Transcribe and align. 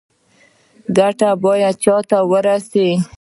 ګټه 0.97 1.29
باید 1.43 1.75
چا 1.83 1.97
ته 2.09 2.17
ورسي؟ 2.31 2.87